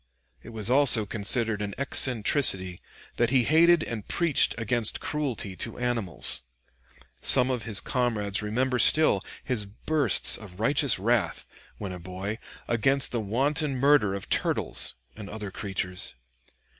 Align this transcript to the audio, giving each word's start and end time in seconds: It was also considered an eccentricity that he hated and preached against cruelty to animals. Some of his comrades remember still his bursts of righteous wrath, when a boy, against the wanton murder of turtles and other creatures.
It 0.41 0.49
was 0.49 0.67
also 0.67 1.05
considered 1.05 1.61
an 1.61 1.75
eccentricity 1.77 2.81
that 3.17 3.29
he 3.29 3.43
hated 3.43 3.83
and 3.83 4.07
preached 4.07 4.55
against 4.57 4.99
cruelty 4.99 5.55
to 5.57 5.77
animals. 5.77 6.41
Some 7.21 7.51
of 7.51 7.65
his 7.65 7.79
comrades 7.79 8.41
remember 8.41 8.79
still 8.79 9.21
his 9.43 9.67
bursts 9.67 10.37
of 10.37 10.59
righteous 10.59 10.97
wrath, 10.97 11.45
when 11.77 11.91
a 11.91 11.99
boy, 11.99 12.39
against 12.67 13.11
the 13.11 13.21
wanton 13.21 13.75
murder 13.77 14.15
of 14.15 14.27
turtles 14.27 14.95
and 15.15 15.29
other 15.29 15.51
creatures. 15.51 16.15